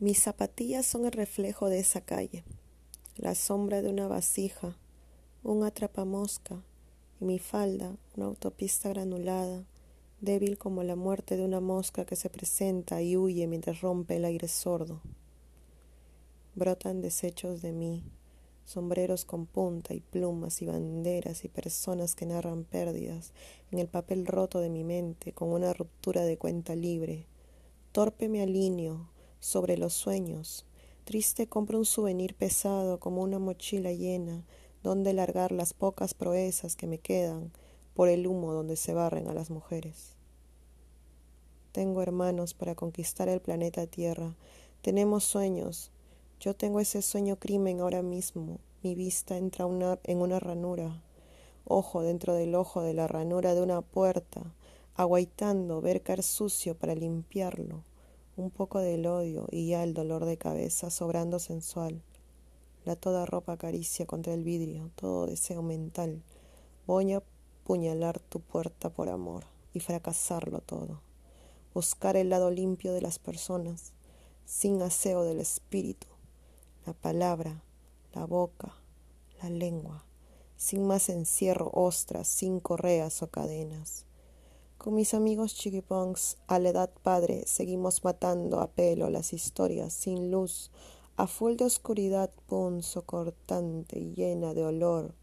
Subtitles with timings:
[0.00, 2.44] Mis zapatillas son el reflejo de esa calle,
[3.16, 4.78] la sombra de una vasija,
[5.42, 6.62] un atrapamosca,
[7.20, 9.66] y mi falda, una autopista granulada,
[10.20, 14.24] débil como la muerte de una mosca que se presenta y huye mientras rompe el
[14.24, 15.00] aire sordo.
[16.54, 18.04] Brotan desechos de mí,
[18.66, 23.32] sombreros con punta y plumas y banderas y personas que narran pérdidas
[23.72, 27.26] en el papel roto de mi mente con una ruptura de cuenta libre.
[27.90, 30.64] Torpe me alineo sobre los sueños.
[31.04, 34.44] Triste compro un souvenir pesado como una mochila llena,
[34.82, 37.50] donde largar las pocas proezas que me quedan
[37.94, 40.16] por el humo donde se barren a las mujeres.
[41.72, 44.36] Tengo hermanos para conquistar el planeta Tierra.
[44.82, 45.90] Tenemos sueños.
[46.40, 48.58] Yo tengo ese sueño crimen ahora mismo.
[48.82, 49.66] Mi vista entra
[50.04, 51.02] en una ranura.
[51.64, 54.54] Ojo dentro del ojo de la ranura de una puerta,
[54.94, 57.87] aguaitando ver caer sucio para limpiarlo
[58.38, 62.02] un poco del odio y ya el dolor de cabeza sobrando sensual.
[62.84, 66.22] La toda ropa acaricia contra el vidrio, todo deseo mental.
[66.86, 67.22] Voy a
[67.64, 71.00] puñalar tu puerta por amor y fracasarlo todo.
[71.74, 73.92] Buscar el lado limpio de las personas,
[74.46, 76.06] sin aseo del espíritu,
[76.86, 77.62] la palabra,
[78.14, 78.74] la boca,
[79.42, 80.04] la lengua,
[80.56, 84.06] sin más encierro, ostras, sin correas o cadenas.
[84.78, 90.30] Con mis amigos chiquipongs, a la edad padre, seguimos matando a pelo las historias sin
[90.30, 90.70] luz,
[91.16, 95.16] a full de oscuridad punzo cortante y llena de olor.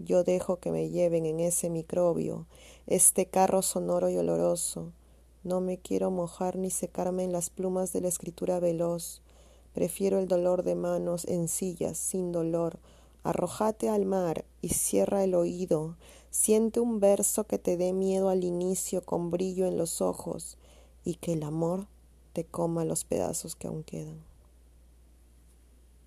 [0.00, 2.48] Yo dejo que me lleven en ese microbio,
[2.88, 4.92] este carro sonoro y oloroso.
[5.44, 9.22] No me quiero mojar ni secarme en las plumas de la escritura veloz.
[9.72, 12.80] Prefiero el dolor de manos en sillas sin dolor.
[13.22, 15.94] Arrojate al mar y cierra el oído
[16.30, 20.58] Siente un verso que te dé miedo al inicio con brillo en los ojos
[21.04, 21.88] y que el amor
[22.32, 24.29] te coma los pedazos que aún quedan.